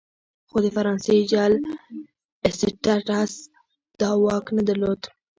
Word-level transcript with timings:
خو 0.49 0.57
د 0.65 0.67
فرانسې 0.75 1.17
جل 1.31 1.53
اسټټس 2.47 3.33
دا 3.99 4.09
واک 4.23 4.45
نه 4.57 4.63
درلود. 4.67 5.01